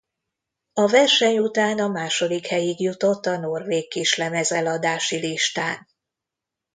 [0.73, 5.87] A verseny után a második helyig jutott a norvég kislemez eladási listán.